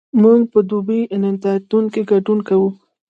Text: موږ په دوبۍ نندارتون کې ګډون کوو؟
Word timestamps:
موږ 0.21 0.39
په 0.51 0.59
دوبۍ 0.69 1.01
نندارتون 1.21 1.83
کې 1.93 2.01
ګډون 2.11 2.39
کوو؟ 2.47 2.69